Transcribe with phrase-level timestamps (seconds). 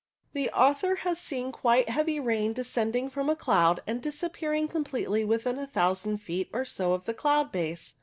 [0.33, 5.23] The author has often seen quite heavy rain descending from a cloud, and disappearing completely
[5.23, 7.93] within a thousand feet or so of the cloud base.